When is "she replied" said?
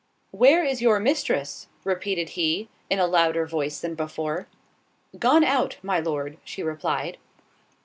6.43-7.19